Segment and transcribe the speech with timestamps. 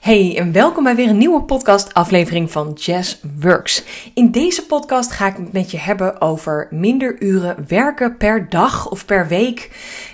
[0.00, 3.84] Hey en welkom bij weer een nieuwe podcast aflevering van Jazz Works.
[4.14, 8.90] In deze podcast ga ik het met je hebben over minder uren werken per dag
[8.90, 9.70] of per week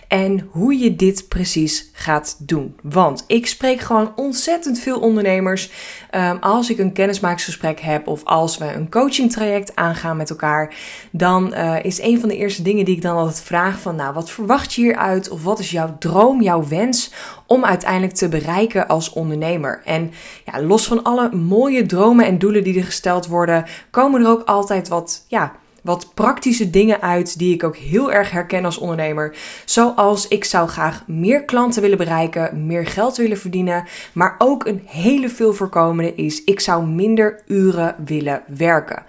[0.08, 2.76] en hoe je dit precies gaat doen.
[2.82, 5.70] Want ik spreek gewoon ontzettend veel ondernemers
[6.14, 10.74] um, als ik een kennismakingsgesprek heb of als we een coaching traject aangaan met elkaar.
[11.10, 14.14] Dan uh, is een van de eerste dingen die ik dan altijd vraag van nou
[14.14, 17.12] wat verwacht je hieruit of wat is jouw droom, jouw wens
[17.46, 19.82] om uiteindelijk te bereiken als ondernemer.
[19.84, 20.12] En
[20.44, 24.42] ja, los van alle mooie dromen en doelen die er gesteld worden, komen er ook
[24.42, 25.52] altijd wat ja,
[25.86, 29.36] wat praktische dingen uit die ik ook heel erg herken als ondernemer.
[29.64, 33.84] Zoals ik zou graag meer klanten willen bereiken, meer geld willen verdienen.
[34.12, 39.02] Maar ook een hele veel voorkomende is, ik zou minder uren willen werken.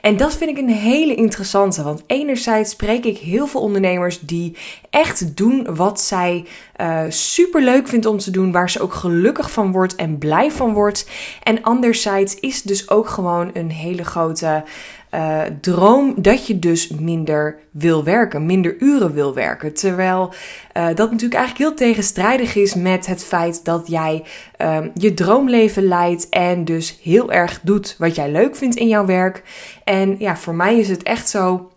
[0.00, 4.56] En dat vind ik een hele interessante, want enerzijds spreek ik heel veel ondernemers die
[4.90, 6.44] echt doen wat zij
[6.80, 10.50] uh, super leuk vindt om te doen, waar ze ook gelukkig van wordt en blij
[10.50, 11.08] van wordt.
[11.42, 14.64] En anderzijds is dus ook gewoon een hele grote
[15.14, 19.74] uh, droom dat je dus minder wil werken, minder uren wil werken.
[19.74, 20.32] Terwijl
[20.76, 24.24] uh, dat natuurlijk eigenlijk heel tegenstrijdig is met het feit dat jij
[24.58, 29.06] uh, je droomleven leidt en dus heel erg doet wat jij leuk vindt in jouw
[29.06, 29.42] werk.
[29.84, 31.70] En ja, voor mij is het echt zo.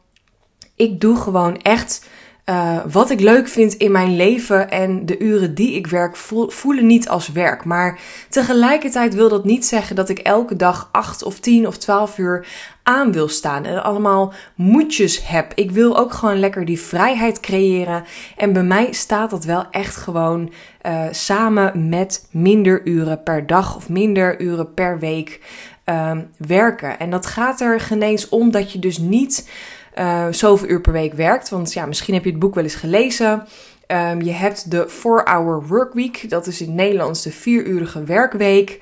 [0.75, 2.07] Ik doe gewoon echt
[2.45, 6.15] uh, wat ik leuk vind in mijn leven en de uren die ik werk
[6.47, 7.65] voelen niet als werk.
[7.65, 12.17] Maar tegelijkertijd wil dat niet zeggen dat ik elke dag 8 of 10 of 12
[12.17, 12.47] uur
[12.83, 15.51] aan wil staan en allemaal moedjes heb.
[15.55, 18.03] Ik wil ook gewoon lekker die vrijheid creëren.
[18.37, 20.51] En bij mij staat dat wel echt gewoon
[20.85, 25.41] uh, samen met minder uren per dag of minder uren per week
[25.85, 26.99] uh, werken.
[26.99, 29.49] En dat gaat er geen eens om dat je dus niet
[29.99, 31.49] uh, zoveel uur per week werkt.
[31.49, 33.47] Want ja, misschien heb je het boek wel eens gelezen.
[33.87, 36.29] Um, je hebt de 4-hour workweek.
[36.29, 38.79] Dat is in het Nederlands de 4-urige werkweek.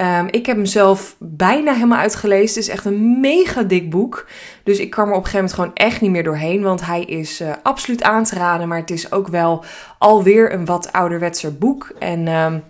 [0.00, 2.54] Um, ik heb hem zelf bijna helemaal uitgelezen.
[2.54, 4.26] Het is echt een mega dik boek.
[4.62, 6.62] Dus ik kwam er op een gegeven moment gewoon echt niet meer doorheen.
[6.62, 8.68] Want hij is uh, absoluut aan te raden.
[8.68, 9.64] Maar het is ook wel
[9.98, 11.92] alweer een wat ouderwetser boek.
[11.98, 12.62] En um,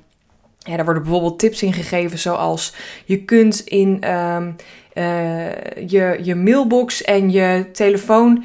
[0.67, 2.19] ja, daar worden bijvoorbeeld tips in gegeven.
[2.19, 5.49] Zoals je kunt in uh,
[5.87, 8.45] je, je mailbox en je telefoon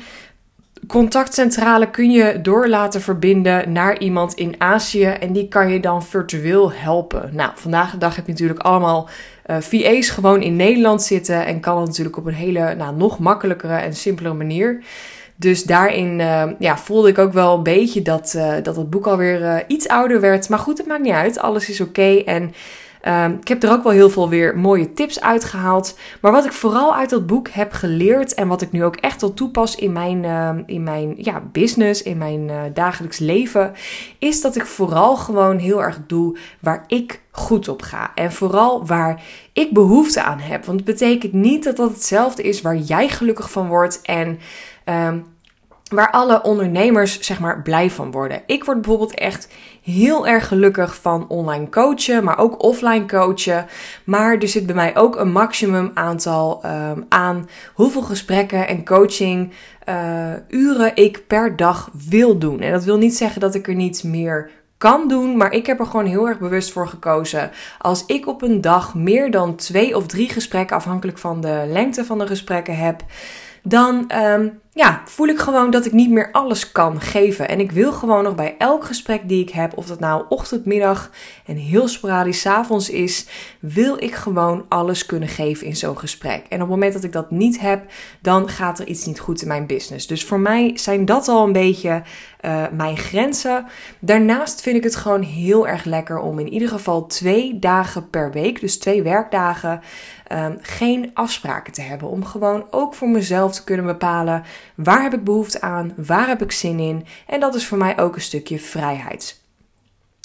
[0.87, 6.03] contactcentrale kun je door laten verbinden naar iemand in Azië en die kan je dan
[6.03, 7.29] virtueel helpen.
[7.33, 9.09] Nou, vandaag de dag heb je natuurlijk allemaal
[9.45, 12.95] uh, eh, VA's gewoon in Nederland zitten en kan het natuurlijk op een hele, nou,
[12.95, 14.83] nog makkelijkere en simpelere manier.
[15.41, 19.07] Dus daarin uh, ja, voelde ik ook wel een beetje dat, uh, dat het boek
[19.07, 20.49] alweer iets ouder werd.
[20.49, 21.39] Maar goed, het maakt niet uit.
[21.39, 22.21] Alles is oké.
[22.25, 22.53] En
[23.07, 25.97] Um, ik heb er ook wel heel veel weer mooie tips uitgehaald.
[26.21, 29.23] Maar wat ik vooral uit dat boek heb geleerd en wat ik nu ook echt
[29.23, 30.25] al toepas in mijn,
[30.65, 33.73] in mijn ja, business, in mijn dagelijks leven,
[34.19, 38.11] is dat ik vooral gewoon heel erg doe waar ik goed op ga.
[38.15, 39.21] En vooral waar
[39.53, 40.65] ik behoefte aan heb.
[40.65, 43.99] Want het betekent niet dat dat hetzelfde is waar jij gelukkig van wordt.
[44.01, 44.39] En
[44.91, 45.25] um,
[45.91, 48.41] waar alle ondernemers zeg maar blij van worden.
[48.45, 49.47] Ik word bijvoorbeeld echt
[49.83, 53.65] heel erg gelukkig van online coachen, maar ook offline coachen.
[54.03, 59.53] Maar er zit bij mij ook een maximum aantal um, aan hoeveel gesprekken en coaching
[59.89, 62.59] uh, uren ik per dag wil doen.
[62.59, 65.79] En dat wil niet zeggen dat ik er niet meer kan doen, maar ik heb
[65.79, 67.51] er gewoon heel erg bewust voor gekozen.
[67.79, 72.05] Als ik op een dag meer dan twee of drie gesprekken, afhankelijk van de lengte
[72.05, 73.03] van de gesprekken heb,
[73.63, 77.49] dan um, ja, voel ik gewoon dat ik niet meer alles kan geven.
[77.49, 80.65] En ik wil gewoon nog bij elk gesprek die ik heb, of dat nou ochtend,
[80.65, 81.11] middag
[81.45, 83.27] en heel sporadisch avonds is,
[83.59, 86.45] wil ik gewoon alles kunnen geven in zo'n gesprek.
[86.49, 89.41] En op het moment dat ik dat niet heb, dan gaat er iets niet goed
[89.41, 90.07] in mijn business.
[90.07, 92.03] Dus voor mij zijn dat al een beetje
[92.41, 93.65] uh, mijn grenzen.
[93.99, 98.31] Daarnaast vind ik het gewoon heel erg lekker om in ieder geval twee dagen per
[98.31, 99.81] week, dus twee werkdagen,
[100.31, 102.09] um, geen afspraken te hebben.
[102.09, 104.43] Om gewoon ook voor mezelf te kunnen bepalen
[104.75, 105.93] Waar heb ik behoefte aan?
[105.95, 107.05] Waar heb ik zin in?
[107.27, 109.39] En dat is voor mij ook een stukje vrijheid.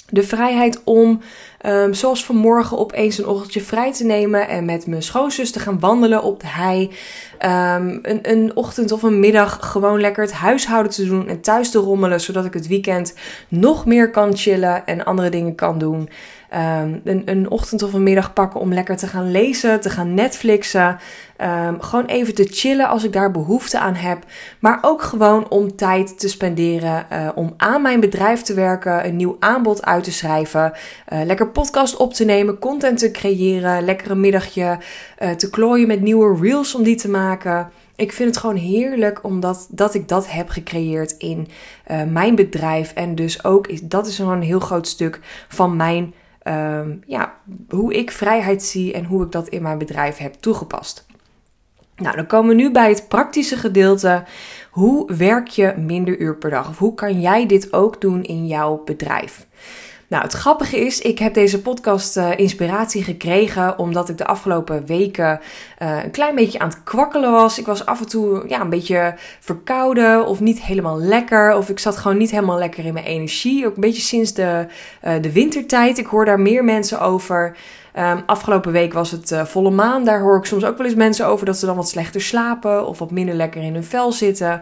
[0.09, 1.21] De vrijheid om,
[1.65, 5.79] um, zoals vanmorgen, opeens een ochtendje vrij te nemen en met mijn schoonzus te gaan
[5.79, 6.83] wandelen op de hei.
[6.83, 11.71] Um, een, een ochtend of een middag gewoon lekker het huishouden te doen en thuis
[11.71, 13.13] te rommelen, zodat ik het weekend
[13.47, 16.09] nog meer kan chillen en andere dingen kan doen.
[16.53, 20.13] Um, een, een ochtend of een middag pakken om lekker te gaan lezen, te gaan
[20.13, 20.99] Netflixen.
[21.41, 24.23] Um, gewoon even te chillen als ik daar behoefte aan heb.
[24.59, 27.05] Maar ook gewoon om tijd te spenderen.
[27.11, 30.73] Uh, om aan mijn bedrijf te werken, een nieuw aanbod uit te schrijven.
[31.13, 33.85] Uh, lekker podcast op te nemen, content te creëren.
[33.85, 34.77] Lekker een middagje
[35.19, 37.69] uh, te klooien met nieuwe reels om die te maken.
[37.95, 41.47] Ik vind het gewoon heerlijk omdat dat ik dat heb gecreëerd in
[42.07, 42.93] mijn bedrijf.
[42.93, 46.13] En dus ook, is, dat is gewoon een heel groot stuk van mijn
[46.47, 47.33] ehm, ja,
[47.69, 51.05] hoe ik vrijheid zie en hoe ik dat in mijn bedrijf heb toegepast.
[51.95, 54.23] Nou, dan komen we nu bij het praktische gedeelte.
[54.71, 56.69] Hoe werk je minder uur per dag?
[56.69, 59.47] Of hoe kan jij dit ook doen in jouw bedrijf?
[60.09, 64.85] Nou, het grappige is, ik heb deze podcast uh, inspiratie gekregen omdat ik de afgelopen
[64.85, 65.39] weken
[65.81, 67.59] uh, een klein beetje aan het kwakkelen was.
[67.59, 71.55] Ik was af en toe ja, een beetje verkouden of niet helemaal lekker.
[71.55, 73.65] Of ik zat gewoon niet helemaal lekker in mijn energie.
[73.65, 74.65] Ook een beetje sinds de,
[75.05, 75.97] uh, de wintertijd.
[75.97, 77.57] Ik hoor daar meer mensen over.
[77.99, 80.05] Um, afgelopen week was het volle maan.
[80.05, 82.87] Daar hoor ik soms ook wel eens mensen over dat ze dan wat slechter slapen
[82.87, 84.61] of wat minder lekker in hun vel zitten.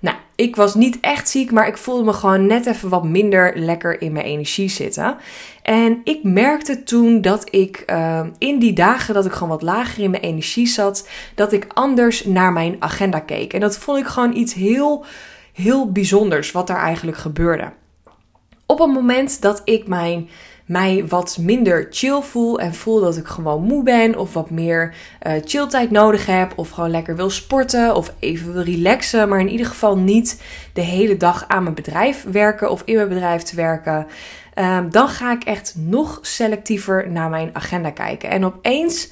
[0.00, 3.58] Nou, ik was niet echt ziek, maar ik voelde me gewoon net even wat minder
[3.58, 5.16] lekker in mijn energie zitten.
[5.62, 10.02] En ik merkte toen dat ik uh, in die dagen dat ik gewoon wat lager
[10.02, 13.52] in mijn energie zat, dat ik anders naar mijn agenda keek.
[13.52, 15.04] En dat vond ik gewoon iets heel,
[15.52, 17.72] heel bijzonders wat daar eigenlijk gebeurde.
[18.70, 20.28] Op het moment dat ik mijn
[20.66, 24.94] mij wat minder chill voel en voel dat ik gewoon moe ben of wat meer
[25.26, 29.48] uh, chilltijd nodig heb of gewoon lekker wil sporten of even wil relaxen, maar in
[29.48, 33.56] ieder geval niet de hele dag aan mijn bedrijf werken of in mijn bedrijf te
[33.56, 34.06] werken,
[34.54, 38.30] um, dan ga ik echt nog selectiever naar mijn agenda kijken.
[38.30, 39.10] En opeens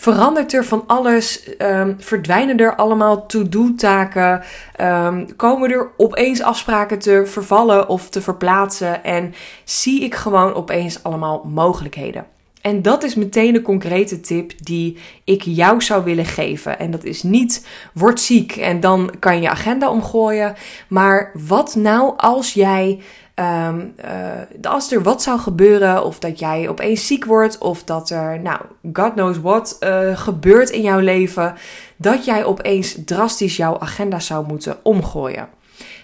[0.00, 4.42] verandert er van alles, um, verdwijnen er allemaal to-do-taken,
[4.80, 9.34] um, komen er opeens afspraken te vervallen of te verplaatsen en
[9.64, 12.26] zie ik gewoon opeens allemaal mogelijkheden.
[12.60, 16.78] En dat is meteen de concrete tip die ik jou zou willen geven.
[16.78, 20.54] En dat is niet word ziek en dan kan je agenda omgooien.
[20.88, 23.00] Maar wat nou als jij
[23.40, 28.10] Um, uh, als er wat zou gebeuren, of dat jij opeens ziek wordt, of dat
[28.10, 28.60] er, nou,
[28.92, 31.54] God knows what, uh, gebeurt in jouw leven,
[31.96, 35.48] dat jij opeens drastisch jouw agenda zou moeten omgooien.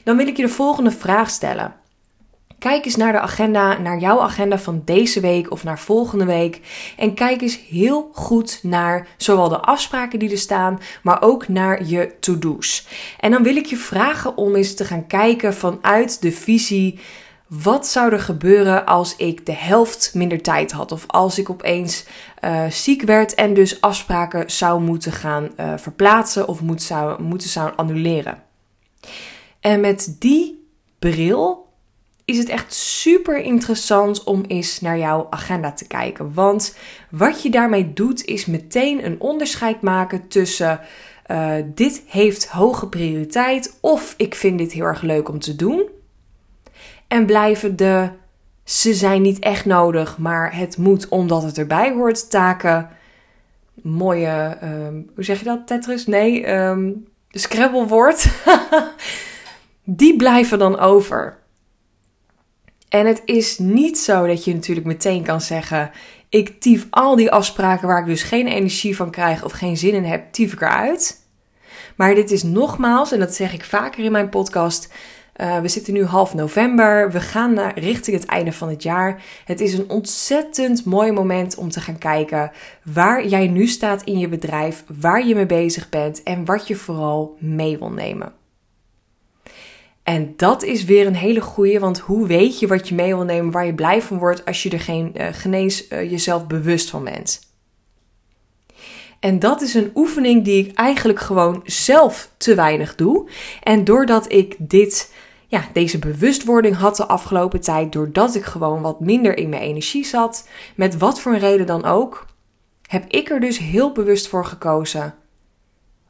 [0.05, 1.75] Dan wil ik je de volgende vraag stellen.
[2.59, 6.61] Kijk eens naar de agenda, naar jouw agenda van deze week of naar volgende week.
[6.97, 11.85] En kijk eens heel goed naar zowel de afspraken die er staan, maar ook naar
[11.85, 12.87] je to-do's.
[13.21, 16.99] En dan wil ik je vragen om eens te gaan kijken vanuit de visie
[17.63, 20.93] wat zou er gebeuren als ik de helft minder tijd had?
[20.93, 22.05] Of als ik opeens
[22.45, 27.49] uh, ziek werd en dus afspraken zou moeten gaan uh, verplaatsen of moet, zou, moeten
[27.49, 28.43] zou annuleren?
[29.61, 30.69] En met die
[30.99, 31.69] bril
[32.25, 36.35] is het echt super interessant om eens naar jouw agenda te kijken.
[36.35, 36.77] Want
[37.11, 40.81] wat je daarmee doet, is meteen een onderscheid maken tussen.
[41.31, 45.89] Uh, dit heeft hoge prioriteit of ik vind dit heel erg leuk om te doen.
[47.15, 48.09] En blijven de
[48.65, 52.89] ze zijn niet echt nodig, maar het moet omdat het erbij hoort taken.
[53.83, 56.07] Mooie, um, hoe zeg je dat, Tetris?
[56.07, 58.29] Nee, um, de Scrabble woord.
[59.85, 61.39] Die blijven dan over.
[62.89, 65.91] En het is niet zo dat je natuurlijk meteen kan zeggen:
[66.29, 69.95] ik tief al die afspraken waar ik dus geen energie van krijg of geen zin
[69.95, 71.21] in heb, tief ik eruit.
[71.97, 74.93] Maar dit is nogmaals, en dat zeg ik vaker in mijn podcast,
[75.41, 77.11] uh, we zitten nu half november.
[77.11, 79.23] We gaan naar, richting het einde van het jaar.
[79.45, 82.51] Het is een ontzettend mooi moment om te gaan kijken
[82.83, 86.77] waar jij nu staat in je bedrijf, waar je mee bezig bent en wat je
[86.77, 88.33] vooral mee wil nemen.
[90.03, 93.25] En dat is weer een hele goeie, want hoe weet je wat je mee wil
[93.25, 96.91] nemen, waar je blij van wordt als je er geen, uh, genees uh, jezelf bewust
[96.91, 97.41] van bent?
[99.21, 103.29] En dat is een oefening die ik eigenlijk gewoon zelf te weinig doe.
[103.63, 105.13] En doordat ik dit
[105.55, 110.05] ja, deze bewustwording had de afgelopen tijd, doordat ik gewoon wat minder in mijn energie
[110.05, 112.27] zat, met wat voor een reden dan ook,
[112.87, 115.15] heb ik er dus heel bewust voor gekozen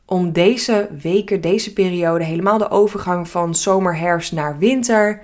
[0.04, 5.22] om deze weken, deze periode, helemaal de overgang van zomer, herfst naar winter,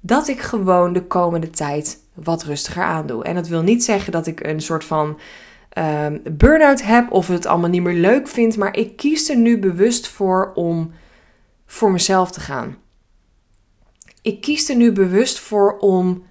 [0.00, 3.24] dat ik gewoon de komende tijd wat rustiger aandoe.
[3.24, 5.18] En dat wil niet zeggen dat ik een soort van
[5.78, 9.58] um, burn-out heb of het allemaal niet meer leuk vind, maar ik kies er nu
[9.58, 10.92] bewust voor om
[11.66, 12.84] voor mezelf te gaan
[14.26, 16.24] ik kies er nu bewust voor om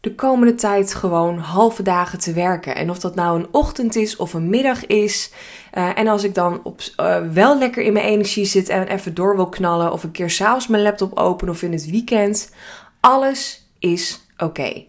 [0.00, 2.74] de komende tijd gewoon halve dagen te werken.
[2.74, 5.32] En of dat nou een ochtend is of een middag is.
[5.74, 9.14] Uh, en als ik dan op, uh, wel lekker in mijn energie zit en even
[9.14, 9.92] door wil knallen.
[9.92, 12.54] Of een keer s'avonds mijn laptop open of in het weekend.
[13.00, 14.84] Alles is oké.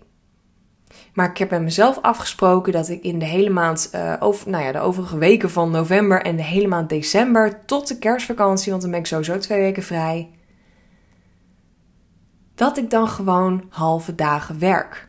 [1.13, 4.63] Maar ik heb met mezelf afgesproken dat ik in de hele maand, uh, over, nou
[4.63, 8.81] ja, de overige weken van november en de hele maand december tot de kerstvakantie, want
[8.81, 10.29] dan ben ik sowieso twee weken vrij,
[12.59, 15.07] dat ik dan gewoon halve dagen werk.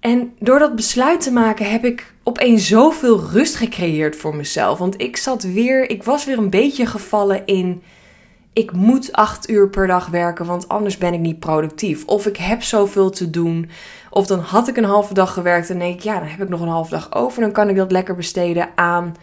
[0.00, 4.78] En door dat besluit te maken heb ik opeens zoveel rust gecreëerd voor mezelf.
[4.78, 7.82] Want ik zat weer, ik was weer een beetje gevallen in,
[8.52, 12.04] ik moet acht uur per dag werken, want anders ben ik niet productief.
[12.06, 13.70] Of ik heb zoveel te doen.
[14.10, 16.48] Of dan had ik een halve dag gewerkt en denk ik, ja, dan heb ik
[16.48, 17.40] nog een halve dag over.
[17.40, 19.14] Dan kan ik dat lekker besteden aan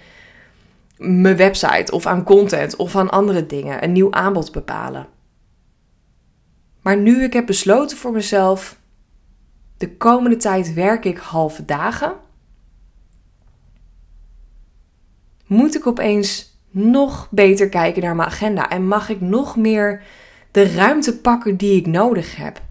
[0.98, 3.84] mijn website of aan content of aan andere dingen.
[3.84, 5.17] Een nieuw aanbod bepalen.
[6.88, 8.80] Maar nu ik heb besloten voor mezelf,
[9.78, 12.14] de komende tijd werk ik halve dagen.
[15.46, 20.04] Moet ik opeens nog beter kijken naar mijn agenda en mag ik nog meer
[20.52, 22.62] de ruimte pakken die ik nodig heb.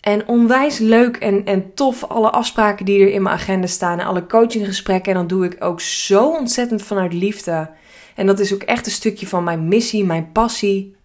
[0.00, 4.06] En onwijs leuk en, en tof alle afspraken die er in mijn agenda staan en
[4.06, 5.12] alle coachinggesprekken.
[5.12, 7.70] En dan doe ik ook zo ontzettend vanuit liefde.
[8.14, 10.96] En dat is ook echt een stukje van mijn missie, mijn passie.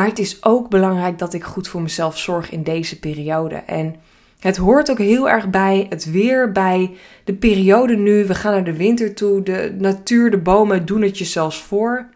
[0.00, 3.54] Maar het is ook belangrijk dat ik goed voor mezelf zorg in deze periode.
[3.54, 3.96] En
[4.38, 8.26] het hoort ook heel erg bij het weer, bij de periode nu.
[8.26, 9.42] We gaan naar de winter toe.
[9.42, 12.08] De natuur, de bomen doen het je zelfs voor.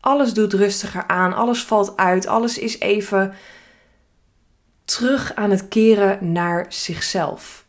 [0.00, 3.34] Alles doet rustiger aan, alles valt uit, alles is even
[4.84, 7.66] terug aan het keren naar zichzelf.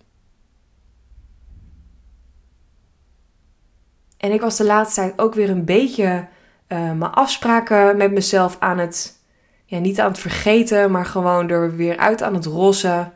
[4.17, 6.27] En ik was de laatste tijd ook weer een beetje
[6.73, 9.21] uh, mijn afspraken met mezelf aan het
[9.65, 13.13] ja, niet aan het vergeten, maar gewoon er weer uit aan het rossen.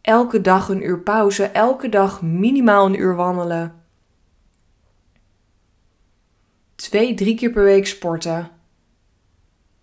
[0.00, 3.74] Elke dag een uur pauze, elke dag minimaal een uur wandelen.
[6.74, 8.50] Twee, drie keer per week sporten.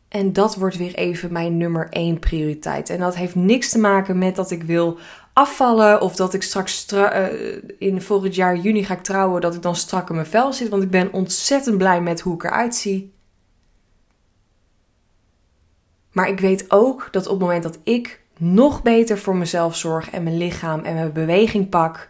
[0.07, 2.89] En dat wordt weer even mijn nummer één prioriteit.
[2.89, 4.97] En dat heeft niks te maken met dat ik wil
[5.39, 7.25] afvallen of dat ik straks uh,
[7.77, 10.69] in volgend jaar juni ga ik trouwen, dat ik dan strak in mijn vel zit.
[10.69, 13.13] Want ik ben ontzettend blij met hoe ik eruit zie.
[16.11, 20.09] Maar ik weet ook dat op het moment dat ik nog beter voor mezelf zorg
[20.09, 22.09] en mijn lichaam en mijn beweging pak,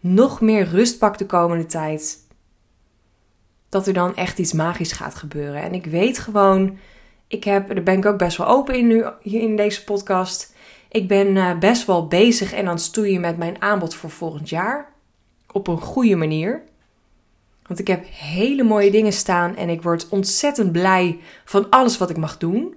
[0.00, 2.18] nog meer rust pak de komende tijd,
[3.68, 5.62] dat er dan echt iets magisch gaat gebeuren.
[5.62, 6.78] En ik weet gewoon,
[7.26, 10.54] ik heb, daar ben ik ook best wel open in nu hier in deze podcast.
[10.90, 14.48] Ik ben uh, best wel bezig en aan het stoeien met mijn aanbod voor volgend
[14.48, 14.92] jaar.
[15.52, 16.62] Op een goede manier.
[17.66, 22.10] Want ik heb hele mooie dingen staan en ik word ontzettend blij van alles wat
[22.10, 22.74] ik mag doen.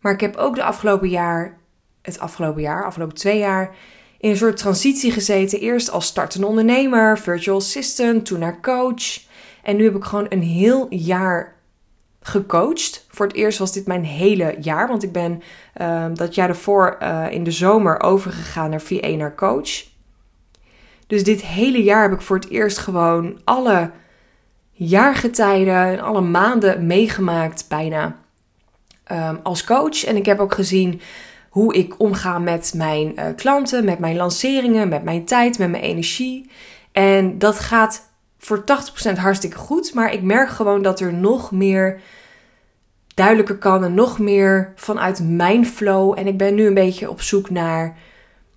[0.00, 1.58] Maar ik heb ook de afgelopen jaar,
[2.02, 3.76] het afgelopen jaar, afgelopen twee jaar,
[4.18, 5.60] in een soort transitie gezeten.
[5.60, 9.20] Eerst als startende ondernemer, virtual assistant, toen naar coach.
[9.62, 11.56] En nu heb ik gewoon een heel jaar
[12.22, 13.06] gecoacht.
[13.08, 15.42] Voor het eerst was dit mijn hele jaar, want ik ben
[15.80, 19.84] uh, dat jaar ervoor uh, in de zomer overgegaan naar VA naar coach.
[21.06, 23.90] Dus dit hele jaar heb ik voor het eerst gewoon alle
[24.70, 28.16] jaargetijden en alle maanden meegemaakt bijna
[29.12, 30.04] um, als coach.
[30.04, 31.00] En ik heb ook gezien
[31.48, 35.82] hoe ik omga met mijn uh, klanten, met mijn lanceringen, met mijn tijd, met mijn
[35.82, 36.50] energie.
[36.92, 38.11] En dat gaat
[38.44, 38.64] voor
[39.14, 39.94] 80% hartstikke goed.
[39.94, 42.00] Maar ik merk gewoon dat er nog meer
[43.14, 46.18] duidelijker kan en nog meer vanuit mijn flow.
[46.18, 47.96] En ik ben nu een beetje op zoek naar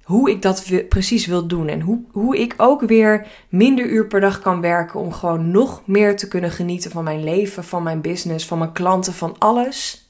[0.03, 1.67] hoe ik dat precies wil doen.
[1.67, 5.81] En hoe, hoe ik ook weer minder uur per dag kan werken om gewoon nog
[5.85, 10.09] meer te kunnen genieten van mijn leven, van mijn business, van mijn klanten, van alles.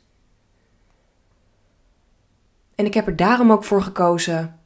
[2.76, 4.60] En ik heb er daarom ook voor gekozen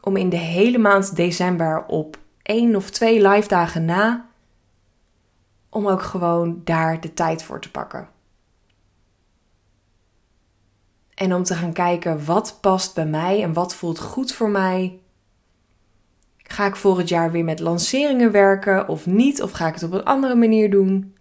[0.00, 2.18] om in de hele maand december op
[2.48, 4.28] één of twee live dagen na,
[5.68, 8.08] om ook gewoon daar de tijd voor te pakken.
[11.14, 15.00] En om te gaan kijken wat past bij mij en wat voelt goed voor mij.
[16.36, 19.42] Ga ik volgend jaar weer met lanceringen werken of niet?
[19.42, 21.16] Of ga ik het op een andere manier doen?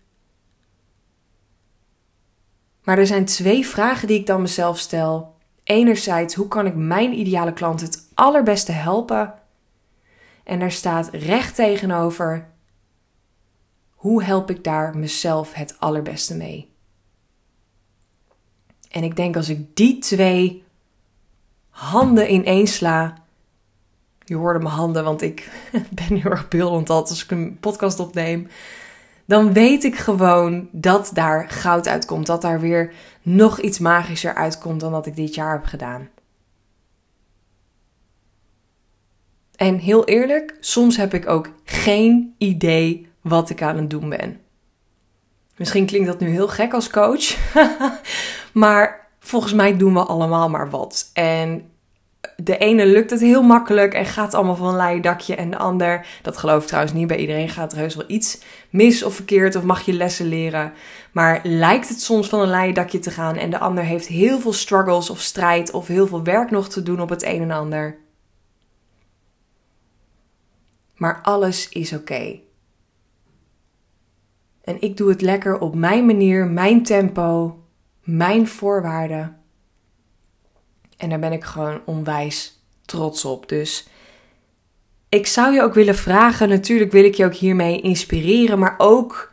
[2.84, 7.20] Maar er zijn twee vragen die ik dan mezelf stel enerzijds hoe kan ik mijn
[7.20, 9.34] ideale klant het allerbeste helpen?
[10.48, 12.50] En daar staat recht tegenover
[13.90, 16.72] hoe help ik daar mezelf het allerbeste mee?
[18.90, 20.64] En ik denk als ik die twee
[21.70, 23.18] handen ineens sla.
[24.24, 25.50] Je hoorde mijn handen, want ik
[25.90, 28.48] ben heel erg beeldend als ik een podcast opneem
[29.28, 32.26] dan weet ik gewoon dat daar goud uitkomt.
[32.26, 36.10] Dat daar weer nog iets magischer uitkomt dan dat ik dit jaar heb gedaan.
[39.58, 44.40] En heel eerlijk, soms heb ik ook geen idee wat ik aan het doen ben.
[45.56, 47.38] Misschien klinkt dat nu heel gek als coach,
[48.54, 51.10] maar volgens mij doen we allemaal maar wat.
[51.14, 51.72] En
[52.36, 55.36] de ene lukt het heel makkelijk en gaat allemaal van een leien dakje.
[55.36, 58.42] En de ander, dat geloof ik trouwens niet, bij iedereen gaat er heus wel iets
[58.70, 60.74] mis of verkeerd of mag je lessen leren.
[61.12, 64.40] Maar lijkt het soms van een leien dakje te gaan en de ander heeft heel
[64.40, 67.52] veel struggles of strijd of heel veel werk nog te doen op het een en
[67.52, 67.98] ander.
[70.98, 72.40] Maar alles is oké.
[74.64, 77.60] En ik doe het lekker op mijn manier, mijn tempo,
[78.04, 79.38] mijn voorwaarden.
[80.98, 83.50] En daar ben ik gewoon onwijs trots op.
[83.50, 83.88] Dus
[85.10, 89.32] ik zou je ook willen vragen, natuurlijk wil ik je ook hiermee inspireren, maar ook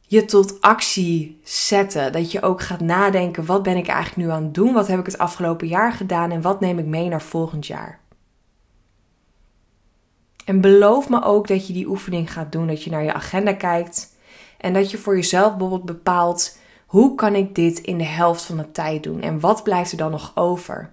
[0.00, 2.12] je tot actie zetten.
[2.12, 4.72] Dat je ook gaat nadenken: wat ben ik eigenlijk nu aan het doen?
[4.72, 8.00] Wat heb ik het afgelopen jaar gedaan en wat neem ik mee naar volgend jaar?
[10.46, 13.52] En beloof me ook dat je die oefening gaat doen, dat je naar je agenda
[13.52, 14.16] kijkt
[14.58, 18.56] en dat je voor jezelf bijvoorbeeld bepaalt: hoe kan ik dit in de helft van
[18.56, 20.92] de tijd doen en wat blijft er dan nog over?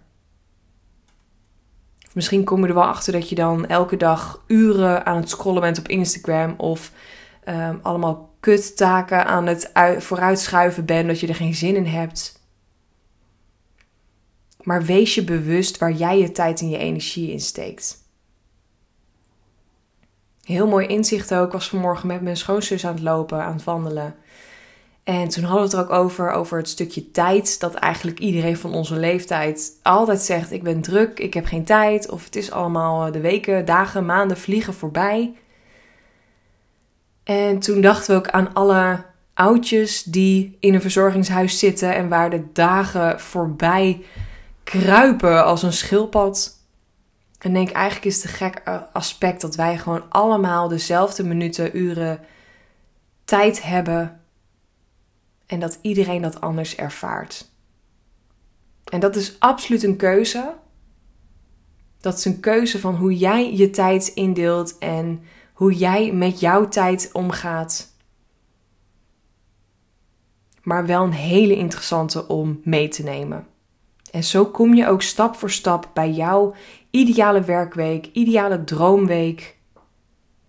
[2.13, 5.61] Misschien kom je er wel achter dat je dan elke dag uren aan het scrollen
[5.61, 6.91] bent op Instagram of
[7.49, 12.41] um, allemaal kuttaken aan het vooruitschuiven bent, dat je er geen zin in hebt.
[14.61, 18.02] Maar wees je bewust waar jij je tijd en je energie in steekt.
[20.43, 21.45] Heel mooi inzicht ook.
[21.45, 24.15] Ik was vanmorgen met mijn schoonzus aan het lopen, aan het wandelen.
[25.03, 27.59] En toen hadden we het er ook over, over het stukje tijd.
[27.59, 32.09] Dat eigenlijk iedereen van onze leeftijd altijd zegt: Ik ben druk, ik heb geen tijd.
[32.09, 35.33] Of het is allemaal de weken, dagen, maanden vliegen voorbij.
[37.23, 42.29] En toen dachten we ook aan alle oudjes die in een verzorgingshuis zitten en waar
[42.29, 44.01] de dagen voorbij
[44.63, 46.61] kruipen als een schildpad.
[47.43, 48.61] En denk eigenlijk is het een gek
[48.93, 52.19] aspect dat wij gewoon allemaal dezelfde minuten, uren
[53.23, 54.21] tijd hebben
[55.45, 57.51] en dat iedereen dat anders ervaart.
[58.83, 60.55] En dat is absoluut een keuze.
[61.99, 65.23] Dat is een keuze van hoe jij je tijd indeelt en
[65.53, 67.95] hoe jij met jouw tijd omgaat.
[70.61, 73.47] Maar wel een hele interessante om mee te nemen.
[74.11, 76.53] En zo kom je ook stap voor stap bij jouw
[76.93, 79.57] ideale werkweek, ideale droomweek.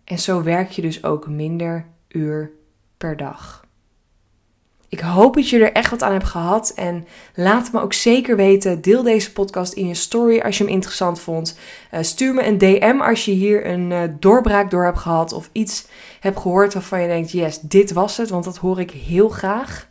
[0.05, 2.53] En zo werk je dus ook minder uur
[2.97, 3.67] per dag.
[4.89, 6.73] Ik hoop dat je er echt wat aan hebt gehad.
[6.77, 8.81] En laat me ook zeker weten.
[8.81, 11.59] Deel deze podcast in je story als je hem interessant vond.
[11.93, 15.33] Uh, stuur me een DM als je hier een uh, doorbraak door hebt gehad.
[15.33, 15.87] Of iets
[16.21, 18.31] hebt gehoord waarvan je denkt: yes, dit was het.
[18.31, 19.89] Want dat hoor ik heel graag.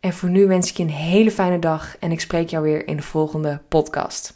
[0.00, 1.96] En voor nu wens ik je een hele fijne dag.
[1.98, 4.35] En ik spreek jou weer in de volgende podcast.